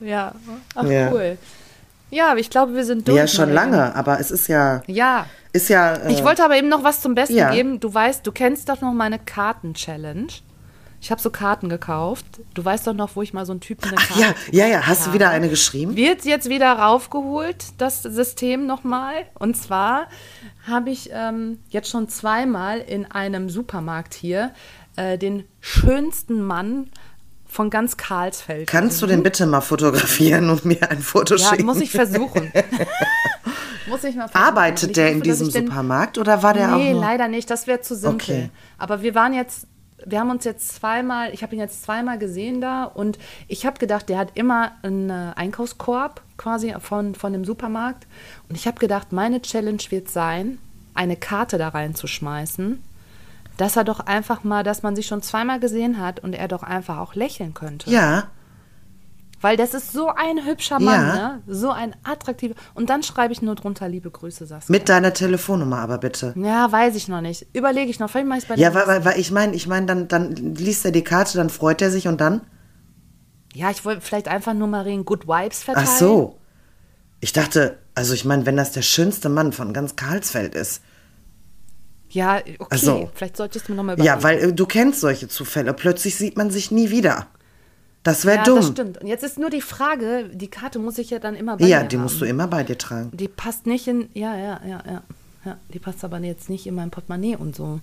[0.00, 0.34] Ja.
[0.74, 1.10] ach Ja.
[1.12, 1.38] cool.
[2.14, 3.16] Ja, aber ich glaube, wir sind durch.
[3.18, 5.26] Ja, schon lange, aber es ist ja, Ja.
[5.52, 5.94] ist ja.
[5.94, 7.50] Äh, Ich wollte aber eben noch was zum Besten ja.
[7.50, 7.80] geben.
[7.80, 10.28] Du weißt, du kennst doch noch meine Karten-Challenge.
[11.00, 12.24] Ich habe so Karten gekauft.
[12.54, 14.86] Du weißt doch noch, wo ich mal so einen Typen eine Ach ja, ja, ja.
[14.86, 15.14] Hast du habe.
[15.18, 15.96] wieder eine geschrieben?
[15.96, 19.26] Wird jetzt wieder raufgeholt, das System nochmal.
[19.38, 20.06] Und zwar
[20.66, 24.52] habe ich ähm, jetzt schon zweimal in einem Supermarkt hier
[24.96, 26.88] äh, den schönsten Mann
[27.54, 28.68] von ganz Karlsfeld.
[28.68, 31.64] Kannst du den bitte mal fotografieren und mir ein Foto Ja, schicken?
[31.66, 32.52] muss ich versuchen.
[33.86, 34.48] muss ich mal versuchen.
[34.48, 37.00] Arbeitet ich der in hoffe, dass diesem Supermarkt oder war der nee, auch nur?
[37.00, 37.48] leider nicht.
[37.48, 38.34] Das wäre zu simpel.
[38.34, 38.50] Okay.
[38.76, 39.68] Aber wir waren jetzt,
[40.04, 43.78] wir haben uns jetzt zweimal, ich habe ihn jetzt zweimal gesehen da und ich habe
[43.78, 48.08] gedacht, der hat immer einen äh, Einkaufskorb quasi von, von dem Supermarkt.
[48.48, 50.58] Und ich habe gedacht, meine Challenge wird sein,
[50.94, 52.82] eine Karte da reinzuschmeißen
[53.56, 56.62] dass er doch einfach mal, dass man sich schon zweimal gesehen hat und er doch
[56.62, 57.90] einfach auch lächeln könnte.
[57.90, 58.24] Ja,
[59.40, 61.14] Weil das ist so ein hübscher Mann, Ja.
[61.14, 61.42] ne?
[61.46, 62.54] So ein attraktiver.
[62.72, 64.72] Und dann schreibe ich nur drunter, liebe Grüße, Saskia.
[64.72, 66.32] mit deiner Telefonnummer aber bitte.
[66.36, 67.46] ja, weiß ich noch nicht.
[67.54, 68.08] Überlege ich noch.
[68.08, 70.32] Vielleicht mache ich es bei Ja, weil, weil, weil ich meine, ich meine, dann, dann
[70.34, 72.40] liest er die Karte, dann freut er sich und dann?
[73.52, 75.88] Ja, ich wollte vielleicht einfach nur Marien Good Vibes verteilen.
[75.90, 76.38] Ach so.
[77.20, 80.82] Ich dachte, also ich meine, wenn das der schönste Mann von ganz Karlsfeld ist.
[82.14, 82.66] Ja, okay.
[82.70, 84.14] Also- vielleicht sollte ich es mir nochmal überlegen.
[84.14, 85.72] Ja, weil äh, du kennst solche Zufälle.
[85.74, 87.26] Plötzlich sieht man sich nie wieder.
[88.04, 88.56] Das wäre ja, dumm.
[88.56, 88.98] das stimmt.
[88.98, 91.80] Und jetzt ist nur die Frage, die Karte muss ich ja dann immer bei ja,
[91.80, 92.02] mir die haben.
[92.02, 93.10] musst du immer bei dir tragen.
[93.14, 95.02] Die passt nicht in, ja, ja, ja, ja.
[95.44, 97.80] Ja, die passt aber jetzt nicht in mein Portemonnaie und so.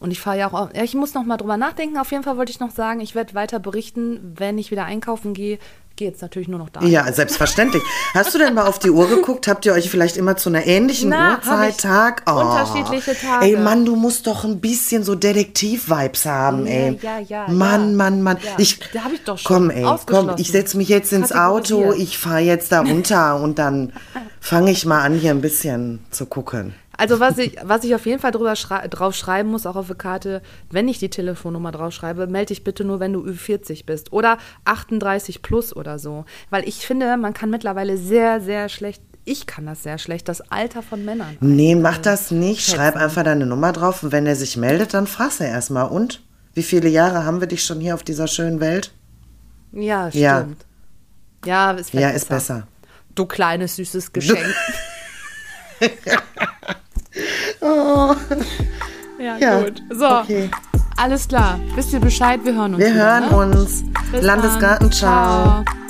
[0.00, 1.96] Und ich fahre ja auch, ja, ich muss noch mal drüber nachdenken.
[1.98, 5.32] Auf jeden Fall wollte ich noch sagen, ich werde weiter berichten, wenn ich wieder einkaufen
[5.34, 5.58] gehe.
[5.96, 6.82] Gehe jetzt natürlich nur noch da.
[6.82, 7.80] Ja, selbstverständlich.
[8.14, 9.46] Hast du denn mal auf die Uhr geguckt?
[9.46, 11.78] Habt ihr euch vielleicht immer zu einer ähnlichen Na, Uhrzeit.
[11.78, 12.22] Tag?
[12.26, 12.32] Oh.
[12.32, 13.46] Unterschiedliche Tage.
[13.46, 16.98] Ey, Mann, du musst doch ein bisschen so Detektiv-Vibes haben, Ja, ey.
[17.00, 17.96] ja, ja, Mann, ja.
[17.96, 18.38] Mann, Mann.
[18.42, 21.30] Ja, Ich, da hab ich doch schon Komm, ey, komm, ich setze mich jetzt ins
[21.30, 23.92] Auto, ich fahre jetzt da runter und dann
[24.40, 26.74] fange ich mal an, hier ein bisschen zu gucken.
[26.96, 29.86] Also was ich, was ich auf jeden Fall drüber schrei drauf schreiben muss, auch auf
[29.88, 33.84] der Karte, wenn ich die Telefonnummer drauf schreibe, melde dich bitte nur, wenn du Ü40
[33.86, 34.12] bist.
[34.12, 36.24] Oder 38 plus oder so.
[36.50, 40.40] Weil ich finde, man kann mittlerweile sehr, sehr schlecht, ich kann das sehr schlecht, das
[40.52, 41.36] Alter von Männern.
[41.40, 42.68] Nee, mach das nicht.
[42.68, 45.88] Schreib einfach deine Nummer drauf und wenn er sich meldet, dann fragst er erstmal.
[45.88, 46.22] Und?
[46.52, 48.92] Wie viele Jahre haben wir dich schon hier auf dieser schönen Welt?
[49.72, 50.40] Ja, Ja.
[50.42, 50.64] stimmt.
[51.44, 52.66] Ja, ist vielleicht Ja, ist besser.
[53.14, 54.38] Du kleines, süßes Geschenk.
[59.18, 59.82] Ja, Ja, gut.
[59.90, 60.50] So, okay.
[60.96, 61.60] alles klar.
[61.76, 62.40] Wisst ihr Bescheid?
[62.44, 62.82] Wir hören uns.
[62.84, 63.58] Wir wieder, hören ne?
[63.60, 63.84] uns.
[64.12, 64.92] Bis Landesgarten, dann.
[64.92, 65.64] ciao.
[65.64, 65.83] ciao.